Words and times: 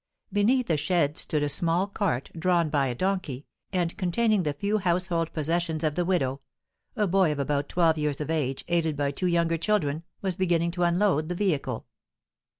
Beneath 0.33 0.67
a 0.71 0.77
shed 0.77 1.15
stood 1.15 1.43
a 1.43 1.47
small 1.49 1.85
cart, 1.85 2.31
drawn 2.35 2.71
by 2.71 2.87
a 2.87 2.95
donkey, 2.95 3.45
and 3.71 3.95
containing 3.99 4.41
the 4.41 4.53
few 4.55 4.79
household 4.79 5.31
possessions 5.31 5.83
of 5.83 5.93
the 5.93 6.03
widow; 6.03 6.41
a 6.95 7.05
boy 7.05 7.31
of 7.31 7.37
about 7.37 7.69
twelve 7.69 7.99
years 7.99 8.19
of 8.19 8.31
age, 8.31 8.65
aided 8.67 8.97
by 8.97 9.11
two 9.11 9.27
younger 9.27 9.57
children, 9.59 10.01
was 10.23 10.35
beginning 10.35 10.71
to 10.71 10.81
unload 10.81 11.29
the 11.29 11.35
vehicle. 11.35 11.85